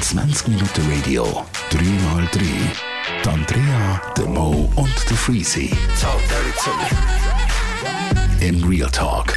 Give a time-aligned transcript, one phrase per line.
[0.00, 2.40] 20 Minuten Radio, 3x3.
[3.22, 5.70] Die Andrea, der Mo und der Freezy.
[8.40, 9.36] In Real Talk.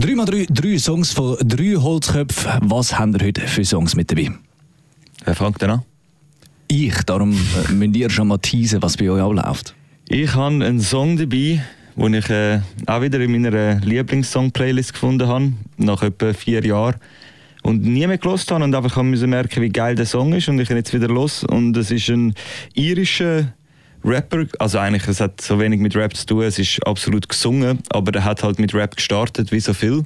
[0.00, 2.52] 3x3, drei Songs von drei Holzköpfen.
[2.62, 4.30] Was haben wir heute für Songs mit dabei?
[5.26, 5.82] Wer fängt denn an?
[6.68, 9.74] Ich, darum äh, müsst ihr schon mal teasen, was bei euch auch läuft.
[10.08, 11.62] Ich habe einen Song dabei,
[11.96, 16.96] den ich äh, auch wieder in meiner Lieblingssong-Playlist gefunden habe, nach etwa vier Jahren.
[17.62, 20.48] Und nie mehr gelost habe und einfach musste merken, wie geil der Song ist.
[20.48, 21.44] Und ich ihn jetzt wieder los.
[21.44, 22.34] Und es ist ein
[22.74, 23.52] irischer
[24.04, 27.78] Rapper, also eigentlich, es hat so wenig mit Rap zu tun, es ist absolut gesungen,
[27.90, 30.04] aber er hat halt mit Rap gestartet, wie so viel.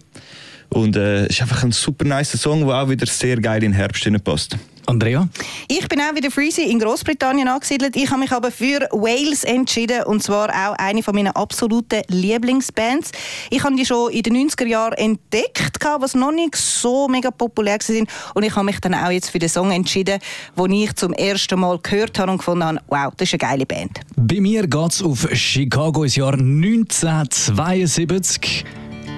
[0.69, 3.73] Und äh, es ist einfach ein super nice Song, der auch wieder sehr geil in
[3.73, 4.59] den Herbst passt.
[4.87, 5.29] Andrea?
[5.69, 7.97] Ich bin auch wieder Freezy in Großbritannien angesiedelt.
[7.97, 13.12] Ich habe mich aber für Wales entschieden und zwar auch eine von meinen absoluten Lieblingsbands.
[13.51, 17.79] Ich habe die schon in den 90er Jahren entdeckt, was noch nicht so mega populär
[17.83, 20.19] sind und ich habe mich dann auch jetzt für den Song entschieden,
[20.56, 23.67] den ich zum ersten Mal gehört habe und gefunden habe, wow, das ist eine geile
[23.67, 24.00] Band.
[24.17, 28.65] Bei mir geht es auf Chicago ins Jahr 1972.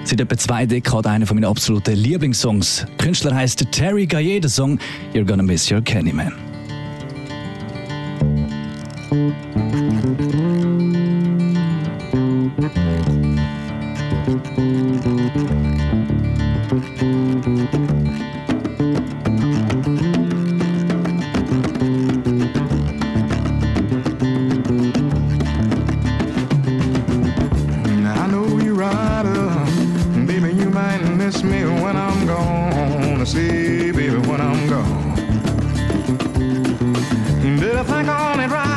[0.05, 2.85] Seit etwa zwei Dekaden einer meiner absoluten Lieblingssongs.
[2.87, 4.79] Der Künstler heißt Terry Gaye, der Song
[5.13, 6.33] You're Gonna Miss Your Candyman.
[17.51, 17.98] I
[31.31, 33.23] miss me when I'm gone.
[33.23, 35.15] See, baby, when I'm gone.
[37.59, 38.68] Did I think on it right,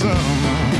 [0.00, 0.71] gonna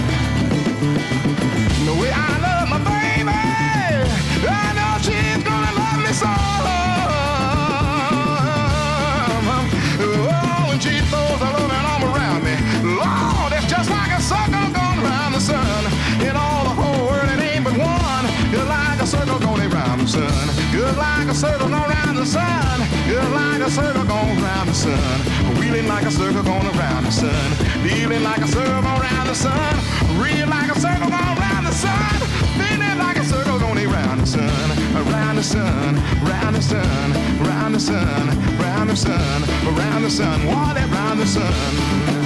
[23.62, 25.20] a circle going around the sun.
[25.56, 27.50] Wheeling like a circle going around the sun.
[27.86, 29.74] Feeling like a circle going around the sun.
[30.20, 32.14] Real like a circle going around the sun.
[32.59, 34.70] Feeling like a circle going around the sun.
[34.97, 35.94] Around the sun,
[36.24, 37.12] round the sun,
[37.44, 42.22] round the sun, round the sun, around the sun, what around the sun.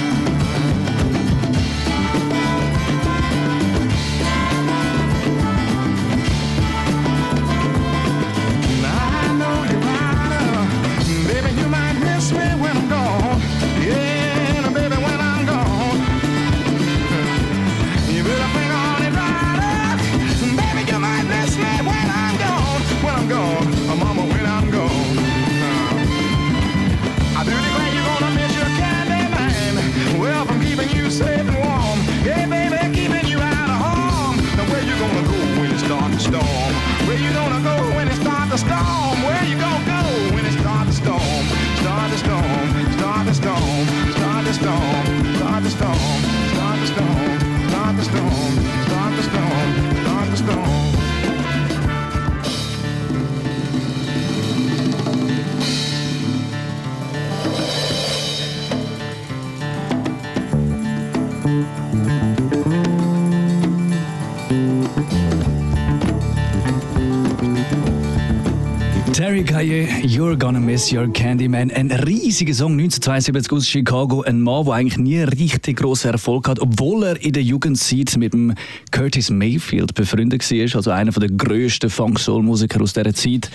[69.13, 71.71] Terry Gaye, You're Gonna Miss Your Candyman.
[71.71, 74.21] Ein riesiger Song, 1972 aus Chicago.
[74.21, 78.33] Ein Mann, der eigentlich nie richtig grossen Erfolg hat, obwohl er in der Jugendzeit mit
[78.33, 78.53] dem
[78.91, 80.75] Curtis Mayfield befreundet war.
[80.75, 83.49] Also einer der grössten Funk-Soul-Musiker aus dieser Zeit.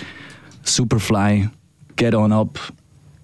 [0.65, 1.49] Superfly,
[1.97, 2.59] Get On Up,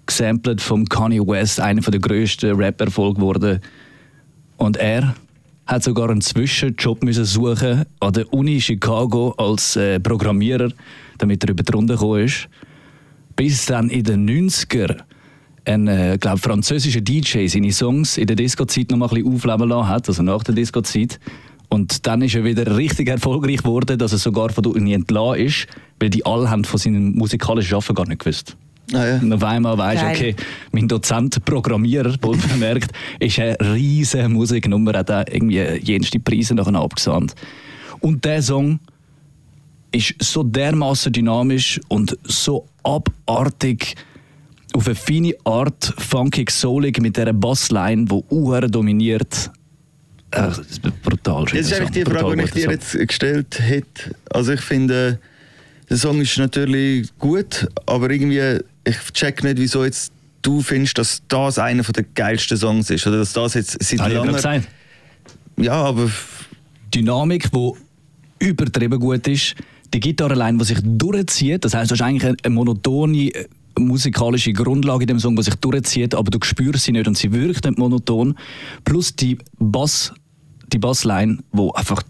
[0.05, 3.59] gesampelt vom Kanye West, einer der grössten Rap-Erfolge geworden.
[4.59, 5.15] Und er
[5.65, 10.69] hat sogar einen Zwischenjob müssen suchen an der Uni Chicago als äh, Programmierer,
[11.17, 12.49] damit er über die Runde gekommen ist.
[13.35, 14.97] Bis dann in den 90er
[15.63, 19.69] ein äh, glaub, französischer DJ seine Songs in der Disco-Zeit noch mal ein bisschen aufleben
[19.69, 21.19] lassen hat, also nach der Disco-Zeit.
[21.69, 25.45] Und dann ist er wieder richtig erfolgreich geworden, dass er sogar von der Uni entlassen
[25.45, 25.67] ist,
[25.99, 28.57] weil die alle haben von seinem musikalischen Schaffen gar nicht gewusst.
[28.93, 29.17] Ah, ja.
[29.19, 30.35] Und auf einmal weisst du, okay,
[30.71, 36.75] mein Dozent, Programmierer, wohl bemerkt, ist eine riesige Musiknummer, hat auch irgendwie jenste Preise nachher
[36.75, 37.35] abgesandt.
[37.99, 38.79] Und der Song
[39.91, 43.95] ist so dermaßen dynamisch und so abartig
[44.73, 49.51] auf eine feine Art, funkig, soulig mit dieser Bassline, die uhr dominiert.
[50.31, 51.57] Äh, das ist brutal schön.
[51.57, 54.15] Jetzt ist eigentlich die Frage, die ich dir jetzt gestellt hätte.
[54.31, 55.19] Also ich finde,
[55.89, 58.59] der Song ist natürlich gut, aber irgendwie,
[58.89, 63.05] ich check nicht, wieso jetzt du findest, dass das einer der geilsten Songs ist.
[63.07, 64.33] Oder dass das jetzt seit Habe langer...
[64.33, 64.67] gesagt.
[65.57, 66.09] Ja, aber
[66.93, 67.71] Dynamik, die
[68.39, 69.55] übertrieben gut ist.
[69.93, 71.65] Die Gitarre allein, die sich durchzieht.
[71.65, 73.47] Das heißt, du hast eigentlich eine, monotone äh,
[73.77, 77.31] musikalische Grundlage in dem Song, die sich durchzieht, aber du spürst sie nicht und sie
[77.31, 78.37] wirkt nicht monoton.
[78.85, 80.13] Plus die Bass,
[80.71, 82.03] die Bassline, wo einfach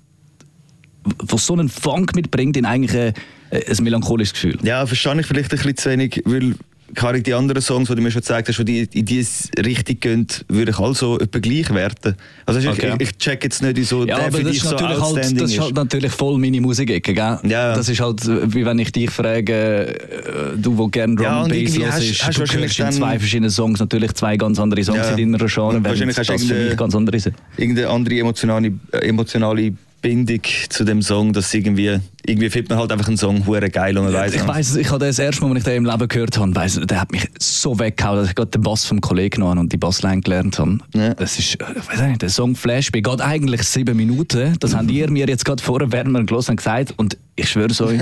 [1.24, 3.14] wo so einen Funk mitbringt in eigentlich ein,
[3.52, 4.58] ein melancholisches Gefühl.
[4.64, 6.56] ja, verstehe ich vielleicht ein bisschen zu wenig, weil
[6.96, 10.28] Karin, die anderen Songs, die du mir schon gezeigt hast, die in diese Richtung gehen,
[10.48, 12.16] würde ich also etwa gleich werten.
[12.46, 12.94] Also ich, Okay.
[13.00, 15.02] ich, ich check jetzt nicht, wieso Ja, der aber für das dich ist, so natürlich
[15.02, 17.40] halt, das ist halt natürlich voll meine Musikecke, gell?
[17.44, 17.76] Ja.
[17.76, 18.22] Das ist halt,
[18.54, 22.36] wie wenn ich dich frage, äh, du, wo gerne Drum Ja, und Bass hörst, hast-
[22.36, 25.16] du wahrscheinlich in zwei verschiedenen Songs natürlich zwei ganz andere Songs Ja.
[25.16, 27.36] in deiner Genre, Und wahrscheinlich das hast du für mich ganz andere sind.
[27.58, 30.40] irgendeine andere emotionale, äh, emotionale Bindung
[30.70, 34.06] zu dem Song, dass irgendwie, irgendwie findet man halt einfach einen Song hure geil und
[34.06, 36.38] man weiss, Ich weiss, ich habe das erste Mal, als ich den im Leben gehört
[36.38, 39.52] habe, weiss, der hat mich so weggehauen, dass ich gerade den Bass vom Kollegen genommen
[39.52, 40.78] habe und die Bassline gelernt habe.
[40.94, 41.14] Ja.
[41.16, 44.56] Das ist, äh, ich weiß nicht, der Song Flash geht eigentlich sieben Minuten.
[44.60, 46.94] Das habt ihr mir jetzt gerade vorher, während wir gelesen haben, gesagt.
[46.98, 48.00] Und ich schwöre es euch,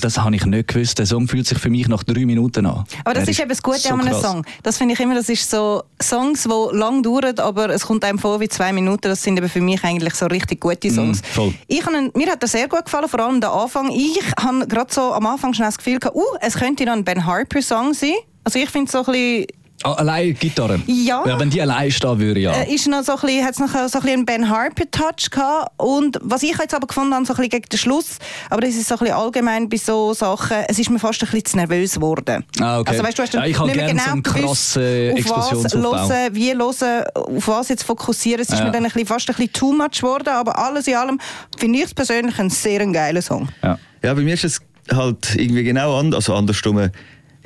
[0.00, 0.98] das habe ich nicht gewusst.
[0.98, 2.84] Der Song fühlt sich für mich nach drei Minuten an.
[3.04, 4.22] Aber das Er ist eben das Gute so an einem krass.
[4.22, 4.44] Song.
[4.62, 8.18] Das finde ich immer, das ist so Songs, die lang dauern, aber es kommt einem
[8.18, 9.08] vor wie zwei Minuten.
[9.08, 11.20] Das sind eben für mich eigentlich so richtig gute Songs.
[11.20, 11.54] Mm, voll.
[11.66, 13.65] Ich habe ihn, mir hat er sehr gut gefallen, vor allem der Anfang.
[13.90, 17.04] Ich habe gerade so am Anfang schnell das Gefühl gehabt, uh, es könnte dann ein
[17.04, 18.14] Ben Harper Song sein.
[18.44, 19.46] Also ich finde so ein bisschen
[19.82, 20.80] Ah, allein Gitarre?
[20.86, 21.22] Ja.
[21.38, 22.52] Wenn die allein stehen würde, ja.
[22.52, 25.30] äh, ist noch so ein bisschen, hat's noch so ein bisschen einen Ben Harper Touch
[25.30, 25.70] gehabt.
[25.76, 28.18] Und was ich jetzt aber gefunden habe, so ein bisschen gegen den Schluss,
[28.48, 31.26] aber das ist so ein bisschen allgemein bei so Sachen, es ist mir fast ein
[31.26, 32.44] bisschen zu nervös geworden.
[32.60, 32.90] Ah, okay.
[32.92, 35.10] Also weißt du, hast Ja, ich habe nicht mehr gerne genau so einen gewusst, krassen
[35.10, 36.08] auf was Explosionsaufbau.
[36.08, 38.40] hören, wie hören, auf was jetzt fokussieren.
[38.42, 38.64] Es ist Ja.
[38.64, 41.20] mir dann ein bisschen, fast ein bisschen too much geworden, aber alles in allem
[41.58, 43.48] finde ich es persönlich einen sehr geilen Song.
[43.62, 43.78] ja.
[44.02, 44.60] Ja, bei mir ist es
[44.94, 46.90] halt irgendwie genau anders, also andersrum.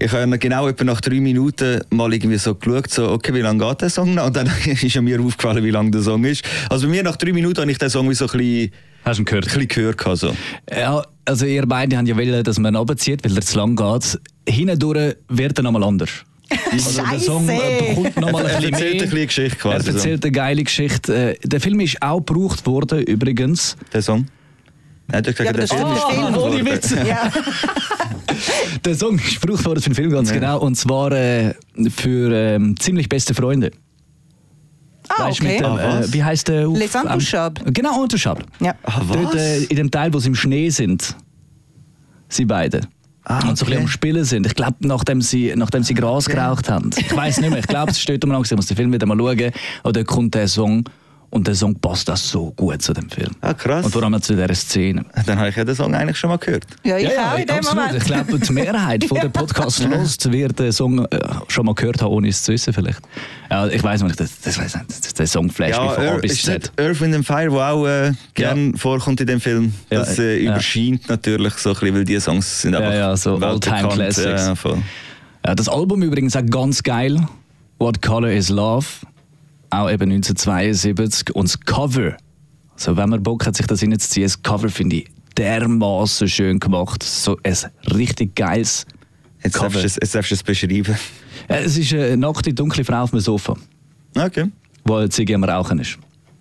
[0.02, 3.64] Ich habe genau etwa nach drei Minuten mal irgendwie so geschaut, so, okay, wie lange
[3.66, 4.26] geht der Song noch?
[4.26, 6.42] Und dann ist ja mir aufgefallen, wie lang der Song ist.
[6.70, 8.70] Also bei mir nach drei Minuten habe ich den Song wie so ein bisschen,
[9.04, 9.44] Hast du ihn gehört?
[9.44, 9.98] ein bisschen gehört.
[9.98, 10.34] gehabt, So.
[10.74, 13.76] Ja, also ihr beide haben ja wollen, dass man ihn runterzieht, weil er zu lang
[13.76, 14.18] geht.
[14.48, 16.10] Hindurch wird er nochmal anders.
[16.72, 19.02] Also der Song bekommt nochmal Er ein bisschen erzählt mehr.
[19.02, 19.88] ein bisschen Geschichte quasi.
[19.88, 21.14] Er erzählt eine geile Geschichte.
[21.32, 23.76] Äh, Der Film ist auch gebraucht worden, übrigens.
[23.92, 24.26] Der Song?
[25.12, 26.36] Nein, du hast Ja, gesagt, aber der Film ist Film.
[26.36, 26.64] Ohne.
[26.66, 26.90] Witz.
[27.06, 27.30] Ja.
[28.84, 30.60] Der Song ist gebraucht worden für den Film, ganz genau.
[30.60, 31.52] Und zwar äh,
[31.94, 33.70] für ähm, ziemlich beste Freunde.
[35.08, 35.62] Ah, Weißt du, mit okay.
[35.64, 36.68] dem, Ah, äh, wie heißt der?
[36.68, 37.02] auf- Les ähm,
[37.72, 38.46] Genau, Intouchables.
[38.60, 38.74] Ja.
[38.84, 39.64] Ah, Dort, äh, was?
[39.64, 41.16] in dem Teil, wo sie im Schnee sind.
[42.28, 42.82] Sie beide.
[43.24, 43.76] Ah, Und so ein bisschen okay.
[43.82, 44.46] am Spielen sind.
[44.46, 46.90] Ich glaube, nachdem sie, nachdem sie Gras geraucht haben.
[46.96, 47.58] Ich weiß nicht mehr.
[47.58, 49.50] Ich glaube, es steht immer noch, ich muss den Film wieder mal schauen.
[49.82, 50.84] Aber dort kommt der Song.
[51.32, 53.30] Und der Song passt das so gut zu dem Film.
[53.40, 53.84] Ah, krass.
[53.84, 55.04] Und vor allem zu dieser Szene.
[55.26, 56.64] Dann habe ich ja den Song eigentlich schon mal gehört.
[56.82, 57.76] Ja, ich auch in dem absolut.
[57.76, 57.96] Moment.
[57.98, 62.02] Ich glaube, die Mehrheit von der Podcast lost wird den Song äh, schon mal gehört
[62.02, 62.98] haben, ohne es zu wissen vielleicht.
[63.48, 66.10] Ja, ich weiß nicht, das, das weiss nicht, das- der Song flasht mich von A
[66.14, 66.54] Earth- bis ist Z.
[66.62, 69.72] nicht Earth, Wind and Fire, wo auch äh, gern vorkommt in dem Film.
[69.88, 70.50] Ja, Das äh, ja.
[70.50, 73.84] überscheint natürlich so ein bisschen, weil die Songs sind einfach ja, so weltbekannt.
[73.84, 74.46] All-Time Classics.
[74.46, 74.78] Ja, voll.
[75.46, 77.24] Ja, das Album übrigens auch ganz geil.
[77.78, 78.86] What Color is Love?
[79.70, 81.34] Auch eben 1972.
[81.34, 82.16] Und das Cover.
[82.74, 87.02] Also wenn man Bock hat, sich das reinzuziehen, das Cover finde ich dermaßen schön gemacht.
[87.02, 87.54] So ein
[87.94, 88.84] richtig geiles
[89.42, 89.80] Jetzt darfst, Cover.
[89.80, 90.96] du es, jetzt darfst du es beschreiben.
[91.48, 93.56] Äh, Es ist eine nackte, dunkle Frau auf dem Sofa,
[94.16, 94.46] Okay.
[94.86, 95.98] die eine Ziege am Rauchen ist.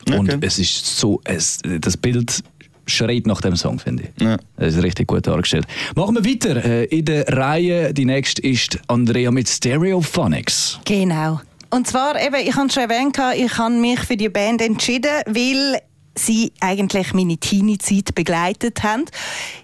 [0.10, 0.38] Und Okay.
[0.42, 2.44] es ist so, es, das Bild
[2.88, 4.22] schreit nach dem Song, finde ich.
[4.24, 4.38] Ja.
[4.58, 5.66] Das ist richtig gut dargestellt.
[5.96, 6.64] Machen wir weiter.
[6.66, 10.80] Äh, In der Reihe, die nächste ist Andrea mit Stereophonics.
[10.86, 11.40] Genau.
[11.72, 15.12] Und zwar, eben, ich habe es schon erwähnt, ich habe mich für die Band entschieden,
[15.28, 15.80] weil
[16.18, 19.06] sie eigentlich meine Teenie-Zeit begleitet haben.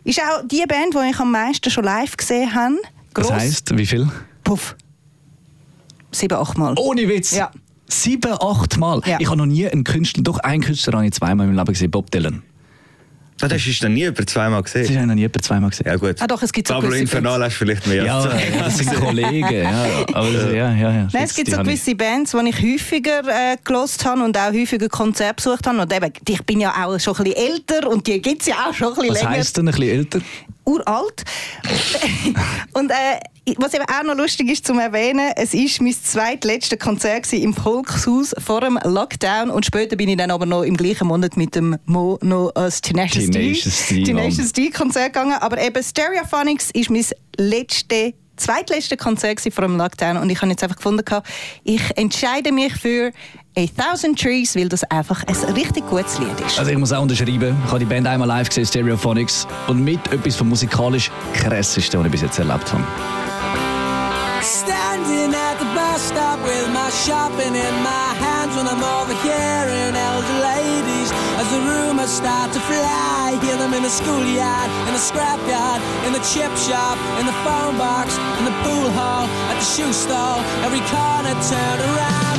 [0.03, 2.75] Ist auch die Band, die ich am meisten schon live gesehen habe.
[3.13, 4.07] Das Gross- heisst, wie viel?
[4.43, 4.75] Puff.
[6.11, 6.75] Sieben, acht Mal.
[6.77, 7.31] Ohne Witz.
[7.31, 7.51] Ja.
[7.87, 9.01] Sieben, acht Mal.
[9.05, 9.17] Ja.
[9.19, 11.91] Ich habe noch nie einen Künstler, doch einen Künstler habe ich zweimal im Leben gesehen,
[11.91, 12.43] Bob Dylan.
[13.41, 14.95] Ah, das hast du nie über zweimal Das gesehen.
[14.95, 15.87] habe ich noch nie etwa zweimal gesehen.
[15.87, 16.15] Ja gut.
[16.21, 18.05] Ah, doch, es gibt so Pablo gewisse Infernal hast du vielleicht mehr.
[18.05, 18.25] Ja,
[18.59, 19.51] das sind Kollegen.
[19.63, 21.07] Ja, aber das, ja, ja, ja.
[21.11, 24.87] Nein, es gibt so gewisse Bands, die ich häufiger äh, gelost habe und auch häufiger
[24.87, 25.79] Konzerte besucht habe.
[25.81, 28.55] Und eben, ich bin ja auch schon ein bisschen älter und die gibt es ja
[28.69, 29.29] auch schon ein bisschen Was länger.
[29.35, 30.19] heisst denn ein bisschen älter?
[30.65, 31.23] Uralt.
[32.73, 37.31] und äh, was eben auch noch lustig ist zum erwähnen, es ist mein zweitletztes Konzert
[37.31, 41.37] im Volkshaus vor dem Lockdown und später bin ich dann aber noch im gleichen Monat
[41.37, 45.37] mit dem Mo noch als Tenacious D, Tenacious D, Tenacious D Konzert gegangen.
[45.39, 47.05] Aber eben Stereophonics ist mein
[47.37, 51.03] letztes zweitletzte Konzert vor dem Lockdown und ich habe jetzt einfach gefunden,
[51.63, 53.11] ich entscheide mich für
[53.57, 56.59] A Thousand Trees, weil das einfach ein richtig gutes Lied ist.
[56.59, 60.05] Also ich muss auch unterschreiben, ich habe die Band einmal live gesehen, Stereophonics, und mit
[60.11, 62.83] etwas vom musikalisch krassesten, was ich bis jetzt erlebt habe.
[64.43, 70.37] Standing at the bus stop with my shopping in my hands when I'm overhearing elder
[70.43, 71.09] ladies
[71.39, 73.39] as the rumors start to fly.
[73.41, 77.77] Hear them in the schoolyard, in the scrapyard, in the chip shop, in the phone
[77.77, 80.43] box, in the pool hall, at the shoe store.
[80.67, 82.34] Every corner turned around.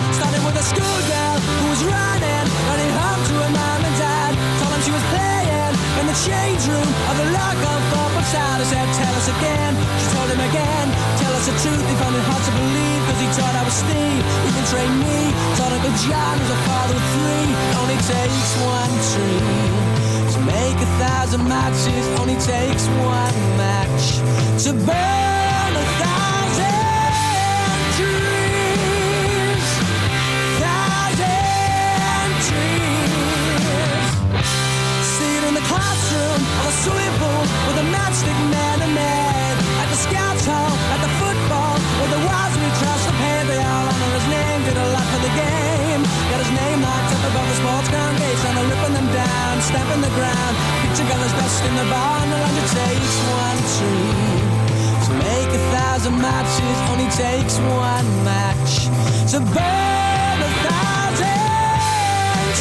[0.71, 4.33] Schoolgirl who was running, running home to her mom and dad.
[4.59, 7.77] Told them she was playing in the change room of the local
[8.33, 8.59] town.
[8.59, 9.73] I said, tell us again.
[10.03, 10.87] She told again.
[11.23, 11.83] Tell us the truth.
[11.87, 14.23] He found it hard to believe because he thought I was Steve.
[14.47, 15.19] He betrayed me.
[15.55, 17.49] Thought Uncle John a father of three.
[17.79, 19.67] Only takes one tree
[20.35, 22.05] to make a thousand matches.
[22.19, 24.07] Only takes one match
[24.65, 25.26] to burn
[47.37, 50.57] above the sports ground gates, and they're ripping them down, stamping the ground.
[50.83, 54.41] Picture colors dust in the barn, it takes one tree.
[55.05, 58.89] To make a thousand matches, only takes one match.
[59.33, 61.37] To burn a thousand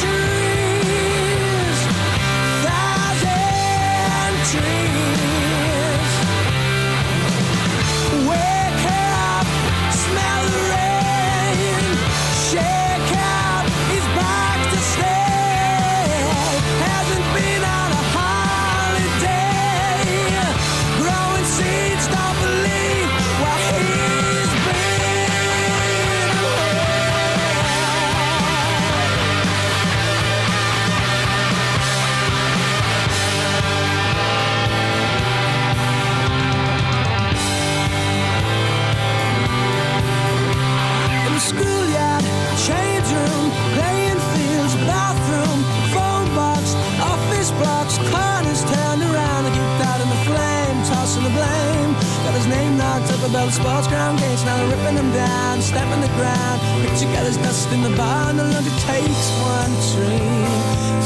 [0.00, 1.78] trees.
[2.68, 4.85] Thousand trees.
[53.46, 56.60] The sports ground gates, now they're ripping them down, stamping the ground.
[56.82, 60.46] Picture got his dust in the barn, and it takes one tree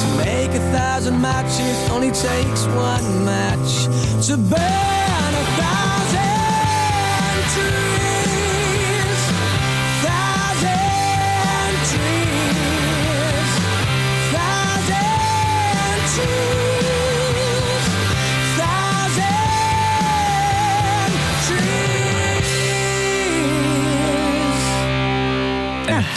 [0.00, 1.76] to make a thousand matches.
[1.90, 3.84] Only takes one match
[4.26, 6.29] to burn a thousand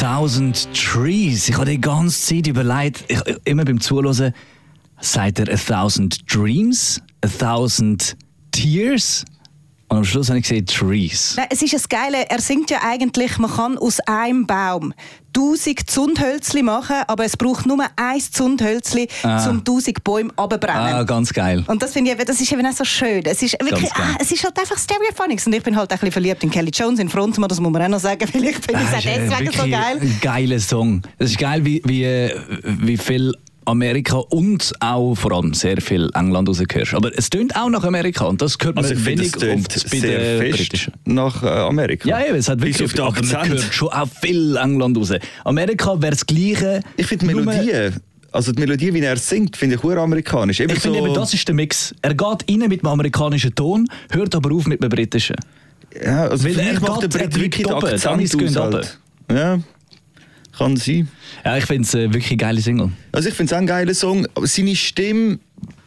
[0.03, 1.47] thousand trees.
[1.47, 4.33] Ich habe die ganze Zeit überlegt, ich, immer beim Zuhören,
[4.99, 8.17] sagt er A Thousand Dreams, A Thousand
[8.51, 9.23] Tears?
[9.93, 11.35] Und am Schluss habe ich gesehen Trees.
[11.37, 14.91] Nein, es ist das Geile, er singt ja eigentlich, man kann aus einem Baum
[15.33, 19.47] tausend Zündhölzli machen, aber es braucht nur ein Zündhölzli, Ah.
[19.49, 20.93] um tausend Bäume abzubrennen.
[20.95, 21.63] Ah, ganz geil.
[21.67, 23.23] Und das finde ich, das ist eben auch so schön.
[23.25, 25.45] Es ist wirklich, ah, es ist halt einfach Stereophonics.
[25.45, 27.71] Und ich bin halt auch ein bisschen verliebt in Kelly Jones, in Frontmann, das muss
[27.71, 28.27] man auch noch sagen.
[28.31, 29.97] Vielleicht finde ich es Ah, auch äh, deswegen so geil.
[30.01, 31.01] Ein geiler Song.
[31.19, 33.33] Es ist geil, wie, wie, äh, wie viel
[33.65, 36.93] Amerika und auch vor allem sehr viel England rausgehörst.
[36.93, 39.97] Aber es tönt auch nach Amerika und das hört man Also finde, wenig oft bei
[39.99, 40.93] sehr den britischen.
[41.05, 42.07] nach äh, Amerika.
[42.09, 44.97] Ja, eben, es hat Bis wirklich auf den aber man hört schon auch viel England
[44.97, 45.11] raus.
[45.45, 46.81] Amerika wäre das Gleiche.
[46.97, 47.91] Ich finde Melodie,
[48.31, 50.59] also die Melodie, wie er singt, finde ich amerikanisch.
[50.59, 51.93] Eben Ich finde so, eben, das ist der Mix.
[52.01, 55.35] Er geht rein mit dem amerikanischen Ton, hört aber auf mit dem britischen.
[56.03, 58.73] ja, also weil er macht der geht- er Brit wirklich den Akzent aus.
[58.73, 58.97] Halt.
[59.31, 59.59] Ja,
[60.57, 61.07] kann sein.
[61.43, 62.91] Ja, ich finde es äh, wirklich eine geile Single.
[63.11, 64.27] Also ich finde es auch ein geiler Song.
[64.35, 65.39] Aber seine Stimme,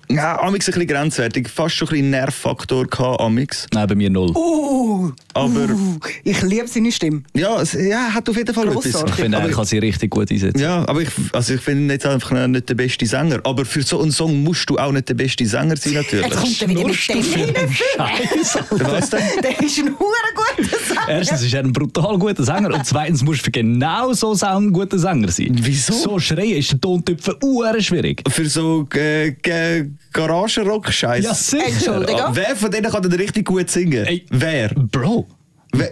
[0.09, 1.49] ja, amix ein bisschen grenzwertig.
[1.49, 3.67] Fast schon ein bisschen Nervfaktor gehabt, amix.
[3.73, 4.31] Nein, bei mir null.
[4.37, 7.23] Uh, Aber uh, ich liebe seine Stimme.
[7.35, 8.85] ja, es, ja, hat auf jeden Fall etwas.
[8.85, 9.15] Grossartig.
[9.15, 10.61] Ich finde, Aber er kann sie richtig gut einsetzen.
[10.61, 13.41] Ja, aber ich, also ich finde ihn jetzt einfach nicht der beste Sänger.
[13.43, 16.27] Aber für so einen Song musst du auch nicht der beste Sänger sein, natürlich.
[16.27, 17.73] Jetzt kommt er wieder mit dem du für einen hinein.
[17.73, 18.59] Scheiß?
[18.71, 19.23] Was denn?
[19.43, 20.96] Der ist ein hure guter Sänger.
[21.09, 24.99] Erstens ist er ein brutal guter Sänger und zweitens musst du genau so ein guter
[24.99, 25.57] Sänger sein.
[25.61, 25.93] Wieso?
[25.93, 28.23] So schreien ist der Tontüpfen uhr schwierig.
[28.29, 31.25] Für so äh, äh, Garagenrock-Scheiß.
[31.25, 31.67] Ja, sicher.
[31.67, 32.31] Entschuldigung.
[32.33, 34.05] Wer von denen kann denn richtig gut singen?
[34.05, 34.25] Ey.
[34.31, 34.69] Wer?
[34.69, 35.27] Bro.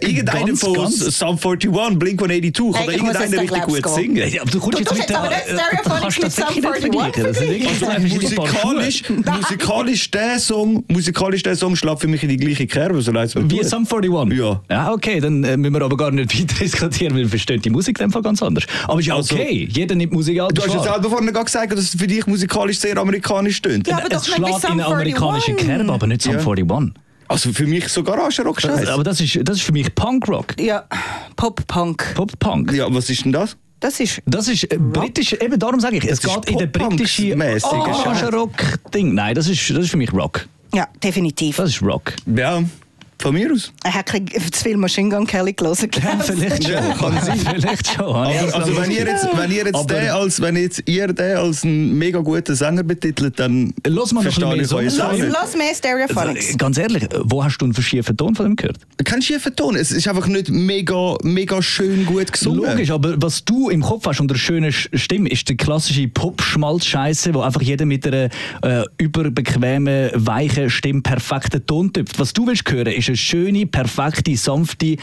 [0.01, 3.41] Irgendeiner Ganz, von ganz- Sum 41, Blink 182, kann da Ey, ich muss jetzt irgendeiner
[3.41, 3.93] richtig gut gehen.
[3.93, 4.29] singen?
[4.33, 5.19] Ja, aber du kommst Du jetzt mit der...
[5.19, 5.29] aber
[6.05, 7.23] nicht mit Sum nicht vergleichen.
[7.23, 8.09] Das sind wirklich Also, Schuhe.
[8.09, 13.11] musikalisch, musikalisch der Song, musikalisch der Song schlägt für mich in die gleiche Kerbe, so
[13.11, 13.65] leid es mir Wie tut.
[13.69, 14.37] Sum 41?
[14.37, 14.61] Ja.
[14.69, 17.69] Ja, okay, dann äh, müssen wir aber gar nicht weiter diskutieren, weil wir verstehen die
[17.69, 18.65] Musik Fall ganz anders.
[18.87, 20.49] Aber ist ja Also- okay, jeder nimmt Musik an.
[20.53, 23.87] Du hast ja selber vorhin gesagt, dass es für dich musikalisch sehr amerikanisch tönt.
[23.87, 25.67] Ja, aber es doch schlägt in eine amerikanische 41.
[25.67, 26.39] Kerbe, aber nicht Sum Ja.
[26.39, 26.93] 41.
[27.27, 28.91] Also für mich so Garagenrock scheiße.
[28.91, 30.59] aber das ist, das ist für mich Punkrock.
[30.59, 30.85] Ja,
[31.35, 32.13] Pop-Punk.
[32.15, 32.71] Pop-Punk.
[32.73, 33.57] Ja, was ist denn das?
[33.79, 34.21] Das ist...
[34.25, 38.33] Das ist äh, britisch, eben darum sage ich, es Das geht in der britischen Pop-Punks-mäßige
[38.33, 39.13] Rock-Ding.
[39.13, 40.47] Nein, das ist, das ist für mich Rock.
[40.73, 41.57] Ja, definitiv.
[41.57, 42.13] Das ist Rock.
[42.35, 42.63] Ja,
[43.19, 43.71] von mir aus.
[43.83, 45.89] Er hat ein zu viel Machine Gun Kelly gelesen.
[46.03, 46.71] Ja, vielleicht schon.
[46.73, 47.39] Ja, kann sein.
[47.39, 48.05] vielleicht schon.
[48.05, 51.37] Aber, also noch wenn ihr jetzt, wenn ihr jetzt den als, wenn jetzt ihr den
[51.37, 54.97] als einen mega guten Sänger betitelt, dann Lass mal verstehe ich euch nicht.
[55.31, 56.45] Lass mehr Stereophonics.
[56.47, 58.77] Also, Ganz ehrlich, wo hast du einen verschieften Ton von dem gehört?
[59.03, 62.63] Kein schiefer Ton, es ist einfach nicht mega, mega schön gut gesungen.
[62.63, 66.07] Logisch, aber was du im Kopf hast unter einer schönen Sch- Stimme, ist die klassische
[66.07, 68.29] Pop-Schmalz-Scheiße, wo einfach jeder mit einer
[68.61, 72.19] äh, überbequemen, weichen Stimme perfekten Ton tüpft.
[72.19, 74.97] Was du willst hören, ist eine schöne, perfekte, sanfte,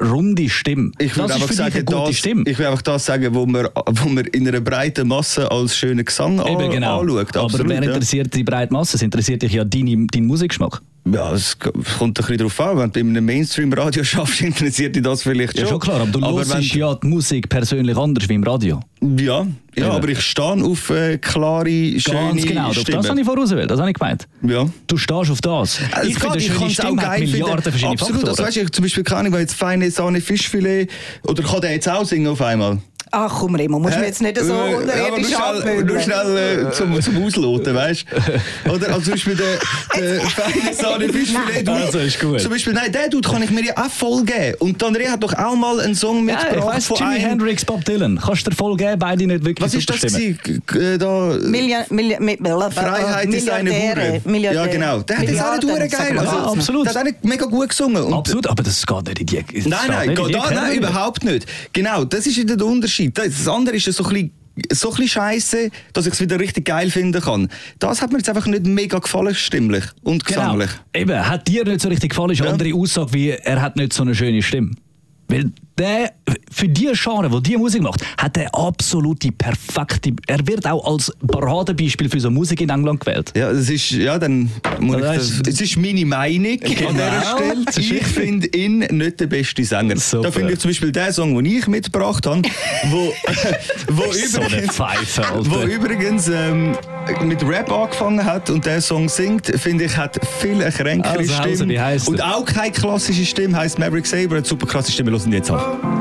[0.00, 0.92] runde Stimme.
[0.98, 2.44] Ich würde ist einfach sagen, das, Stimme.
[2.46, 6.04] ich will einfach das sagen, wo man, wo man in einer breiten Masse als schönen
[6.04, 7.00] Gesang Eben, genau.
[7.00, 7.36] anschaut.
[7.36, 7.90] aber Absolut, wer ja.
[7.90, 8.96] interessiert die breite Masse?
[8.96, 10.80] Es interessiert dich ja deine, dein Musikgeschmack.
[11.10, 12.76] Ja, es kommt ein bisschen darauf an.
[12.78, 15.70] Wenn du in einem Mainstream-Radio schaffst, interessiert dich das vielleicht Ja, schon.
[15.70, 18.80] schon klar, aber du hörst wenn, ja die Musik persönlich anders wie im Radio.
[19.00, 19.86] Ja, ja Eben.
[19.86, 21.66] aber ich stehe auf äh, klare,
[21.98, 22.98] schöne Ganz genau, Stimmen.
[23.00, 24.28] das habe ich vorausgewählt, das habe ich gemeint.
[24.42, 24.66] ja.
[24.86, 25.80] Du stehst auf das.
[25.80, 28.28] Ich es finde, geht, eine schöne kann's Stimme hat Milliarden verschiedene Absolut, Faktoren.
[28.28, 30.90] also weißt du, ich zum Beispiel keine Ahnung, wenn jetzt feine Sahne Fischfilet
[31.22, 32.78] oder kann der jetzt auch singen auf einmal?
[33.12, 36.00] Ach komm, Remo, musst du mir jetzt nicht so Äh, aber nur unterirdisch schnell, nur
[36.00, 38.04] schnell äh, zum, zum Ausloten, weißt
[38.64, 38.70] du?
[38.72, 39.58] Oder also zum Beispiel der,
[40.00, 41.64] der feine Sahne Fischfilet.
[41.64, 41.82] Nein.
[41.82, 42.40] Also, ist gut.
[42.40, 44.54] Zum Beispiel, nein, der Dude kann ich mir ja auch voll geben.
[44.60, 47.28] Und André hat doch auch mal einen Song ja, ich mitgebracht weiss, von Jimi einem...
[47.30, 48.20] Hendrix, Bob Dylan.
[48.24, 50.38] Kannst du dir voll geben, beide nicht wirklich Was ist das gewesen?
[50.74, 54.20] Äh, Da, Million, Million, mit, Freiheit ist eine Hure.
[54.24, 54.66] Milliardäre.
[54.66, 55.00] Ja, genau.
[55.00, 56.18] Der hat jetzt auch nicht Milliarden, geil.
[56.18, 56.52] Also, Ja, so.
[56.52, 56.86] absolut.
[56.86, 58.02] Der hat auch mega gut gesungen.
[58.04, 59.36] Und Absolut, aber das geht nicht in die...
[59.36, 61.46] Nein, geht nein, nicht in die da, nein, überhaupt nicht.
[61.72, 62.99] Genau, das ist der Unterschied.
[63.08, 64.30] Das das andere ist so ein bisschen
[64.72, 67.48] so ein scheiße, dass ich es wieder richtig geil finden kann.
[67.78, 70.40] Das hat mir jetzt einfach nicht mega gefallen, stimmlich und Genau.
[70.42, 70.70] gesanglich.
[70.94, 72.52] Eben, hat dir nicht so richtig gefallen, ist eine Ja.
[72.52, 74.72] andere Aussage wie, er hat nicht so eine schöne Stimme.
[75.28, 76.12] Weil der,
[76.52, 80.12] für die Genre, die die Musik macht, hat er absolute perfekte.
[80.26, 83.32] Er wird auch als Paradebeispiel für so Musik in England gewählt.
[83.36, 86.90] Ja, das ist, ja, dann muss ich Das ist- das ist meine Meinung an Genau,
[86.92, 87.22] dieser
[87.72, 87.96] Stelle.
[87.98, 89.96] Ich finde ihn nicht der beste Sänger.
[89.96, 90.24] Super.
[90.24, 92.42] Da finde ich zum Beispiel den Song, den ich mitgebracht habe,
[92.90, 93.12] wo,
[93.88, 95.50] wo So übrigens, Pfeife, Alter.
[95.50, 96.76] wo übrigens ähm,
[97.24, 101.32] mit Rap angefangen hat und der Song singt, finde ich, hat viel eine kränkere Also,
[101.34, 101.82] also, Stimme.
[101.82, 105.50] heisst und auch keine klassische Stimme, heißt Maverick Saber, hat super krasse Stimme, hören jetzt
[105.50, 105.69] an.
[105.72, 105.99] I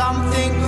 [0.00, 0.59] something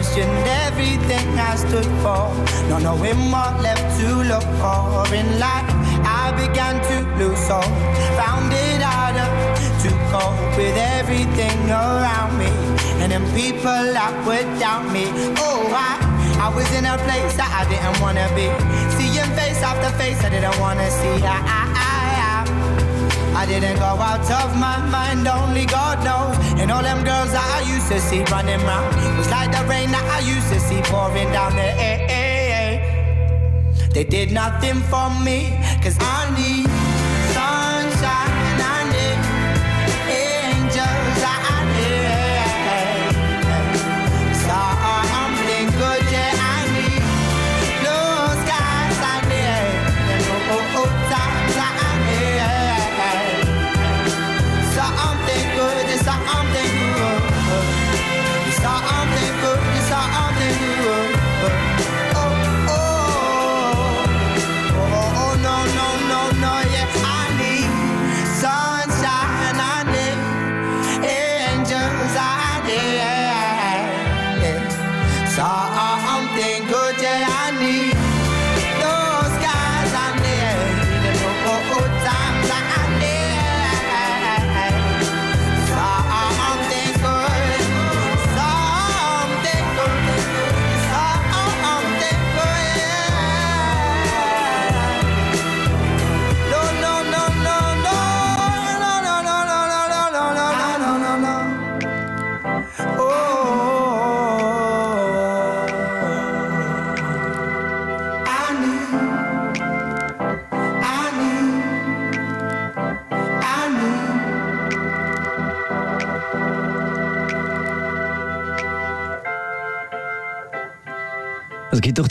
[0.00, 2.32] Questioned everything I stood for,
[2.70, 5.68] not knowing what left to look for in life.
[6.08, 7.68] I began to lose hope,
[8.16, 9.28] found it harder
[9.84, 12.48] to cope with everything around me,
[13.04, 14.16] and then people that
[14.58, 15.04] doubt me.
[15.36, 16.00] Oh, I,
[16.40, 18.48] I was in a place that I didn't wanna be,
[18.96, 21.20] seeing face after face I didn't wanna see.
[21.20, 22.70] I, I, I, I.
[23.40, 26.36] I didn't go out of my mind, only God knows.
[26.60, 27.59] And all them girls that I
[27.90, 31.56] to see running round was like the rain that I used to see pouring down
[31.56, 32.78] the eh.
[33.92, 36.89] They did nothing for me, cause I need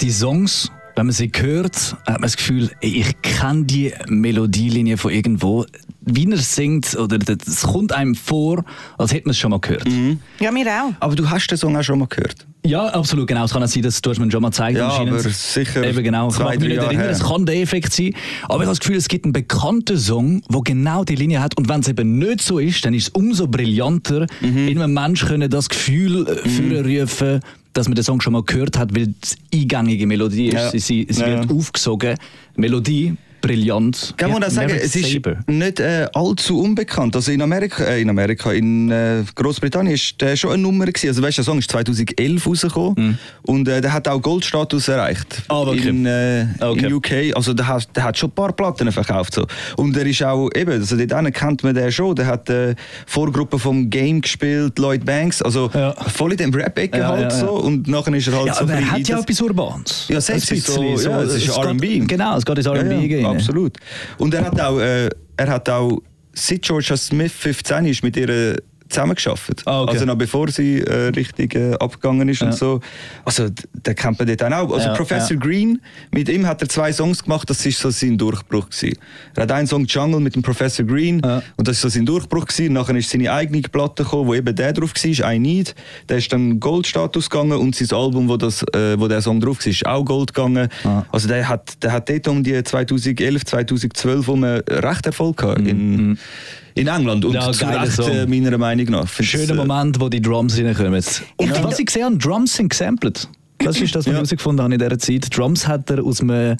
[0.09, 1.75] die Songs, wenn man sie hört,
[2.07, 5.65] hat man das Gefühl, ey, ich kenne die Melodielinie von irgendwo.
[6.01, 8.65] Wie er singt, oder es kommt einem vor,
[8.97, 9.87] als hätte man es schon mal gehört.
[10.39, 10.93] Ja, mir auch.
[10.99, 12.47] Aber du hast den Song auch schon mal gehört.
[12.65, 13.45] Ja, absolut, genau.
[13.45, 15.19] Es kann auch sein, dass du hast mir schon mal gezeigt Ja, anscheinend.
[15.19, 16.29] aber sicher Eben genau.
[16.29, 18.13] Ich mag mich nicht erinnern, es kann der Effekt sein.
[18.45, 21.55] Aber ich habe das Gefühl, es gibt einen bekannten Song, der genau die Linie hat.
[21.57, 24.67] Und wenn es eben nicht so ist, dann ist es umso brillanter, Mhm.
[24.67, 27.39] in einem Menschen können das Gefühl äh, vorrufen,
[27.79, 30.53] dass man den Song schon mal gehört hat, weil es eingängige Melodie ist.
[30.53, 30.69] Ja.
[30.71, 32.17] Sie, sie, sie Ja, wird aufgesogen.
[32.55, 34.13] Melodie, brillant.
[34.17, 35.37] Kann man das sagen, es ist Saber.
[35.47, 37.15] nicht äh, allzu unbekannt.
[37.15, 41.07] Also in Amerika, äh, in Amerika, in äh, Großbritannien ist der schon eine Nummer gewesen.
[41.09, 45.43] Also weißt du, der Song ist 2011 rausgekommen und äh, der hat auch Goldstatus erreicht
[45.47, 45.85] Ah, wirklich?
[45.85, 46.85] in, äh, Okay.
[46.87, 47.11] in UK.
[47.35, 49.45] Also der hat, der hat schon ein paar Platten verkauft so.
[49.77, 52.15] Und er ist auch eben, also dort kennt man den schon.
[52.15, 52.75] Der hat äh,
[53.05, 55.93] Vorgruppe vom Game gespielt, Lloyd Banks, also Ja.
[55.93, 57.51] voll in dem Rap-Ecke Ja, halt ja, so.
[57.51, 60.05] Und nachher ist er halt Ja, so aber er hat ja etwas Urbans.
[60.09, 61.99] Ja, selbst so, bisschen ja, es ist R&B.
[61.99, 63.77] Genau, es geht ins R&B absolut.
[64.17, 66.01] Und er hat auch, äh, er hat auch
[66.33, 68.57] seit Georgia Smith 15 ist mit ihr
[68.89, 69.61] zusammengearbeitet.
[69.65, 69.91] Ah, okay.
[69.93, 72.47] Also noch bevor sie äh, richtig äh, abgegangen ist Ja.
[72.47, 72.79] und so.
[73.25, 74.71] Also d- den kennt man dort auch.
[74.73, 75.39] Also Ja, Professor ja.
[75.39, 78.97] Green, mit ihm hat er zwei Songs gemacht, das ist so sein Durchbruch gewesen.
[79.35, 82.45] Er hat einen Song Jungle mit dem Professor Green und das ist so sein Durchbruch
[82.47, 82.73] gewesen.
[82.73, 85.75] Nachher ist seine eigene Platte gekommen, wo eben der drauf war, I Need.
[86.09, 89.59] Der ist dann Goldstatus gegangen und sein Album, wo, das, äh, wo der Song drauf
[89.59, 90.67] war, ist auch Gold gegangen.
[91.11, 96.17] Also der hat, der hat dort um die 2011, 2012 um recht Erfolg gehabt in,
[96.75, 99.07] in England und Ja, zu Recht, äh, meiner Meinung nach.
[99.07, 100.93] Find's, Schöner äh, Moment, wo die Drums reinkommen.
[101.37, 101.63] Und Ja.
[101.63, 103.27] was ich gesehen habe, Drums sind gesampelt.
[103.59, 104.17] Das ist das, was ich Ja.
[104.17, 105.35] herausgefunden habe in dieser Zeit.
[105.37, 106.57] Drums hat er aus einem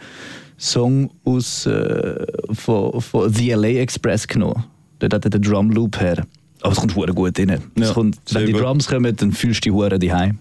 [0.58, 4.64] Song aus, äh, von, von The LA Express genommen.
[5.00, 6.26] Dort hat er den Drum Loop her.
[6.62, 7.50] Aber es kommt hure gut rein.
[7.76, 8.62] Es Ja, kommt, sehr wenn die gut.
[8.64, 10.40] Drums kommen, dann fühlst du die hure daheim.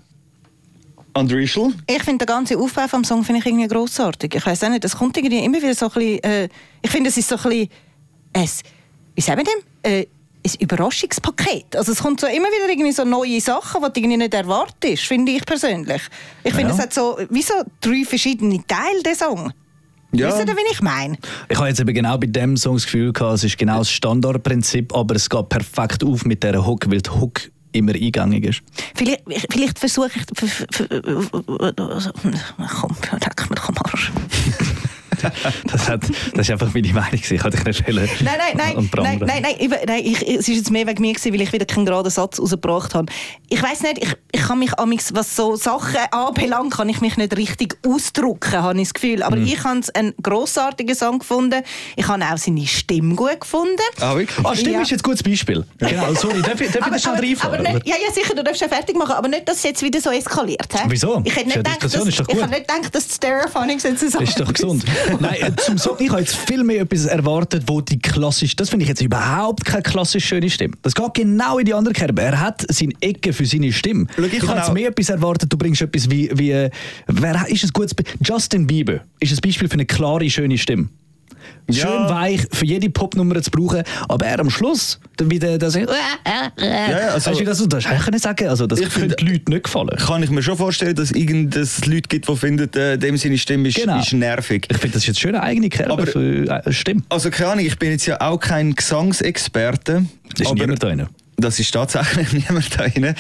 [1.14, 1.72] Andrischl?
[1.88, 4.34] Ich finde den ganzen Aufbau vom Song finde ich irgendwie grossartig.
[4.34, 6.48] Ich weiß auch nicht, das kommt irgendwie immer wieder so ein bisschen, äh,
[6.82, 7.68] ich finde, es ist so ein bisschen,
[8.34, 8.48] ein,
[9.18, 9.62] wie sagen wir dem?
[9.82, 10.06] Äh,
[10.46, 11.74] ein Überraschungspaket.
[11.74, 15.02] Also es kommt so immer wieder irgendwie so neue Sachen, die du irgendwie nicht erwartest,
[15.02, 16.00] finde ich persönlich.
[16.44, 16.76] Ich finde, Ja.
[16.76, 19.52] es hat so, wie so drei verschiedene Teile, der Song.
[20.12, 20.28] Ja.
[20.28, 21.18] Wisst ihr, wie ich meine?
[21.48, 23.90] Ich habe jetzt eben genau bei dem Song das Gefühl gehabt, es ist genau das
[23.90, 27.40] Standardprinzip, aber es geht perfekt auf mit dieser Hook, weil die Hook
[27.72, 28.62] immer eingängig ist.
[28.94, 30.26] Vielleicht, vielleicht versuche ich...
[32.80, 34.12] Komm, leck mir am Arsch.
[35.70, 36.02] Das, hat,
[36.34, 37.12] das ist einfach meine Meinung.
[37.12, 40.56] Ich hatte dich nicht Nein, nein, nein, nein, nein, nein, ich, nein ich, es ist
[40.56, 43.12] jetzt mehr wegen mir gewesen, weil ich wieder keinen geraden Satz rausgebracht habe.
[43.48, 47.16] Ich weiß nicht, ich, ich kann mich amix, was so Sachen anbelangt, kann ich mich
[47.16, 49.16] nicht richtig ausdrücken, habe ich das Gefühl.
[49.16, 49.22] Mhm.
[49.22, 51.62] Aber ich habe es einen grossartigen Song gefunden.
[51.96, 53.76] Ich habe auch seine Stimme gut gefunden.
[54.00, 54.46] Ah, wirklich?
[54.46, 54.82] Ah, stimmt, Ja.
[54.82, 55.64] ist jetzt ein gutes Beispiel.
[55.78, 57.66] Genau, sorry, darf ich, darf ich das aber, reinfahren?
[57.66, 59.82] aber nicht, ja, ja, sicher, du darfst ja fertig machen, aber nicht, dass es jetzt
[59.82, 60.68] wieder so eskaliert.
[60.72, 60.78] He?
[60.88, 61.22] Wieso?
[61.24, 64.18] Ich hätte Ist nicht gedacht, dass, ist ich nicht gedacht, dass die Stereophonics jetzt so
[64.20, 64.84] ist doch gesund.
[65.20, 68.70] Nein, äh, zum Song, ich habe jetzt viel mehr etwas erwartet, wo die klassisch, das
[68.70, 70.74] finde ich jetzt überhaupt keine klassisch schöne Stimme.
[70.82, 72.22] Das geht genau in die andere Kerbe.
[72.22, 74.06] Er hat seine Ecke für seine Stimme.
[74.14, 76.70] Schau, ich ich habe jetzt mehr etwas erwartet, du bringst etwas wie, wie äh,
[77.06, 80.88] wer ist ein gutes, Be Justin Bieber ist ein Beispiel für eine klare, schöne Stimme.
[81.70, 82.08] Schön Ja.
[82.10, 85.88] weich, für jede Popnummer zu brauchen, aber er am Schluss, dann wieder das, ja, ja,
[87.12, 89.64] also- weißt du, das, das du können sagen, also das Ich könnte finde- Leuten nicht
[89.64, 89.90] gefallen.
[89.98, 93.68] Kann ich mir schon vorstellen, dass es Leute gibt, die finden, äh, dem seine Stimme
[93.68, 93.98] ist, Genau.
[94.00, 94.66] ist nervig.
[94.70, 97.02] Ich finde, das ist jetzt schön eine eigene Kerbe Aber- für äh, Stimme.
[97.10, 100.04] Also keine Ahnung, ich bin jetzt ja auch kein Gesangsexperte.
[100.30, 101.06] Das ist aber- niemand da drin.
[101.36, 103.14] Das ist tatsächlich niemand da rein.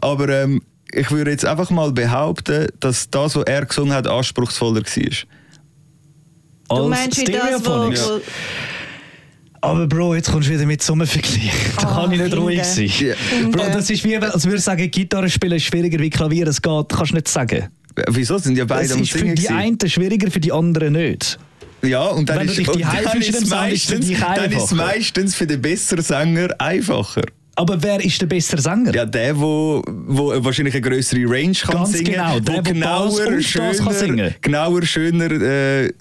[0.00, 0.60] Aber ähm,
[0.92, 5.12] ich würde jetzt einfach mal behaupten, dass das, was er gesungen hat, anspruchsvoller war.
[6.76, 8.20] Du Als meinst wie das, wo, wo
[9.60, 11.52] Aber Bro, jetzt kommst du wieder mit so einem Vergleich.
[11.80, 12.90] Da Ah, kann ich nicht ruhig sein.
[12.98, 13.14] Ja.
[13.50, 16.46] Bro, das ist wie, als würde ich sagen, Gitarre spielen ist schwieriger wie Klavier.
[16.48, 17.68] Es geht, kannst du nicht sagen.
[17.96, 20.94] Äh, Wieso sind ja beide Es am ist für die einen schwieriger, für die anderen
[20.94, 21.38] nicht.
[21.82, 24.74] Ja, und dann Wenn du ist, und dann es meistens, dich dann ist es einfacher.
[24.76, 27.22] meistens für den besseren Sänger einfacher.
[27.56, 28.94] Aber wer ist der bessere Sänger?
[28.94, 32.80] Ja, der, wo, wo wahrscheinlich eine größere Range kann Ganz singen, genau, der, wo wo
[32.80, 34.34] Bass und Bass schöner, kann singen.
[34.40, 35.92] genauer, schöner äh,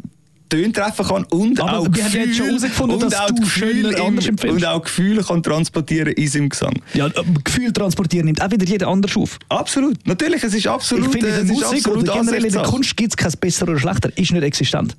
[0.52, 4.02] Töne treffen kann und Aber auch haben jetzt schon herausgefunden, und dass auch du Gefühle
[4.04, 6.74] anders im, und auch Gefühle kann transportieren in seinem Gesang.
[6.94, 7.12] Ja, äh,
[7.44, 9.40] Gefühl transportieren nimmt auch wieder jeder anders auf.
[9.48, 12.46] Absolut, natürlich, es ist absolut, ich finde, in äh, der es ist Musik oder generell
[12.46, 12.64] in der.
[12.64, 14.10] Kunst gibt es kein besser oder schlechter.
[14.18, 14.98] Ist nicht existent.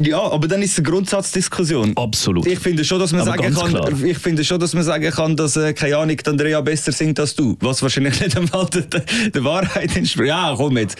[0.00, 1.96] Ja, aber dann ist es eine Grundsatzdiskussion.
[1.96, 2.46] Absolut.
[2.46, 4.02] Ich finde schon, dass man Aber sagen kann, klar.
[4.02, 7.36] ich finde schon, dass man sagen kann, dass äh, keine Ahnung, Andrea besser singt als
[7.36, 10.28] du, was wahrscheinlich nicht einmal der, der, der Wahrheit entspricht.
[10.28, 10.96] Ja, komm jetzt.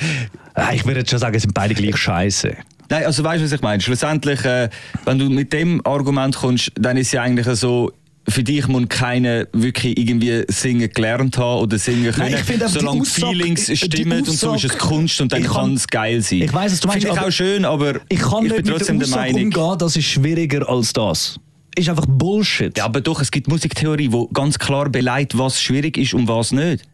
[0.55, 2.57] Äh, Ich würde jetzt schon sagen, es sind beide gleich scheiße.
[2.89, 3.81] Nein, also weißt du, was ich meine?
[3.81, 4.69] Schlussendlich, äh,
[5.05, 7.93] wenn du mit dem Argument kommst, dann ist ja eigentlich so.
[8.29, 12.31] Für dich muss keiner wirklich irgendwie singen gelernt haben oder singen können.
[12.31, 15.21] Nein, ich finde Solange die Aussage- Feelings die stimmen und so ist es Aussage- Kunst
[15.21, 16.43] und dann Ich kann- es geil sein.
[16.43, 18.75] Ich weiss, was du meinst, Finde ich auch schön, aber Ich kann nicht bin der
[18.77, 19.45] trotzdem der Aussage Meinung.
[19.53, 21.41] umgehen, das ist schwieriger als das.
[21.75, 22.79] Ist einfach Bullshit.
[22.79, 26.53] Ja, aber doch, es gibt Musiktheorie, die ganz klar beleidigt, was schwierig ist und was
[26.53, 26.85] nicht.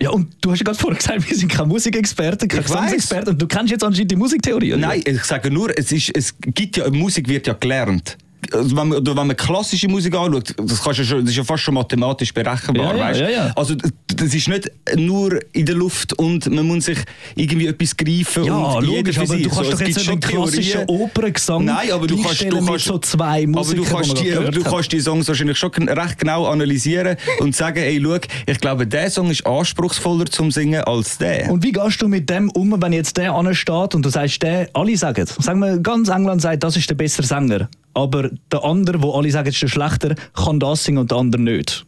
[0.00, 2.76] Ja, und du hast ja gerade vorher gesagt, wir sind keine Musikexperten, keine Ich weiss.
[2.76, 3.32] Gesangsexperten.
[3.32, 4.74] Und du kennst jetzt anscheinend die Musiktheorie.
[4.74, 4.86] oder?
[4.86, 8.16] Nein, ich sage nur, es, ist, es gibt ja, Musik wird ja gelernt.
[8.52, 11.44] Also wenn, man, wenn man klassische Musik anschaut, das, kannst du schon, das ist ja
[11.44, 12.96] fast schon mathematisch berechenbar.
[12.96, 13.20] Ja, weißt?
[13.20, 13.52] ja, ja.
[13.56, 16.98] Also das ist nicht nur in der Luft und man muss sich
[17.34, 18.44] irgendwie etwas greifen.
[18.44, 20.88] Ja, und logisch, aber du kannst So, doch jetzt schon klassischen Theorien.
[20.88, 24.62] Operngesang Nein, aber du kannst, du kannst so zwei Musikern, aber du kannst, die du
[24.62, 29.10] kannst die Songs wahrscheinlich schon recht genau analysieren und sagen, ey, schau, ich glaube, der
[29.10, 31.50] Song ist anspruchsvoller zum Singen als der.
[31.50, 34.68] Und wie gehst du mit dem um, wenn jetzt der ansteht und du sagst, der,
[34.72, 37.68] alle sagen, sagen wir, ganz England sagt, das ist der bessere Sänger.
[37.94, 41.42] Aber der andere, wo alle sagen, ist der schlechter, kann das singen und der andere
[41.42, 41.84] nicht.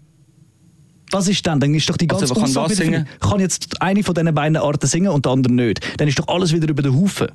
[1.12, 1.58] Was ist dann?
[1.60, 3.06] Dann ist doch die ganze Also, wer kann Aussage wieder- singen?
[3.20, 5.80] Kann jetzt eine von diesen beiden Arten singen und der andere nicht.
[5.98, 7.28] Dann ist doch alles wieder über den Haufen.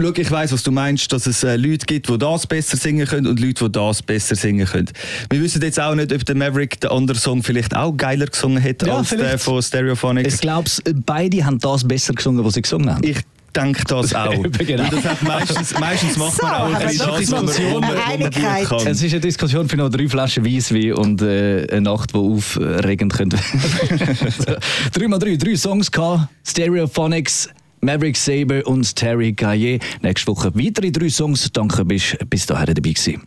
[0.00, 3.06] Schau, ich weiss, was du meinst, dass es äh, Leute gibt, die das besser singen
[3.06, 4.88] können und Leute, die das besser singen können.
[5.28, 8.62] Wir wissen jetzt auch nicht, ob der Maverick den anderen Song vielleicht auch geiler gesungen
[8.62, 9.44] hätte Ja, als der vielleicht.
[9.44, 10.34] von Stereophonics.
[10.34, 10.70] Ich glaube,
[11.04, 13.04] beide haben das besser gesungen, was sie gesungen haben.
[13.04, 13.18] Ich
[13.52, 14.30] denke das auch.
[14.42, 14.84] Genau.
[14.84, 17.64] Und das hat meistens, meistens macht So, man auch aber ein doch bisschen das, wo
[17.70, 18.68] man- wo man- wo man Einigkeit.
[18.68, 18.86] gut kann.
[18.88, 23.12] Es ist eine Diskussion für noch drei Flaschen Weisswein und äh, eine Nacht, die aufregend
[23.12, 23.36] könnte.
[23.36, 26.28] 3x3, drei Songs gehabt.
[26.46, 27.48] Stereophonics,
[27.80, 29.82] Maverick Saber und Terry Gaillet.
[30.02, 31.48] Nächste Woche weitere drei Songs.
[31.52, 33.22] Danke, bist bis dahin dabei gewesen.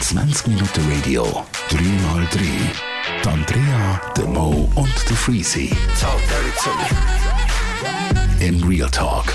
[0.00, 2.38] 20 Minuten Radio, 3x3.
[3.22, 5.70] Die Andrea, der Mo und der Freezy.
[8.44, 9.32] Im Real Talk.